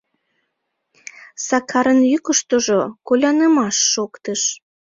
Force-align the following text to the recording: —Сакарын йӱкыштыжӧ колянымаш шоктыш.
—Сакарын 1.45 1.99
йӱкыштыжӧ 2.11 2.79
колянымаш 3.07 3.77
шоктыш. 3.91 4.41